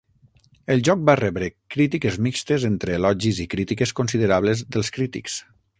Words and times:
El 0.75 0.79
joc 0.87 1.03
va 1.09 1.15
rebre 1.19 1.49
crítiques 1.75 2.17
mixtes 2.29 2.67
entre 2.73 2.97
elogis 3.01 3.43
i 3.45 3.49
crítiques 3.55 3.95
considerables 4.01 4.69
dels 4.77 4.91
crítics. 4.99 5.43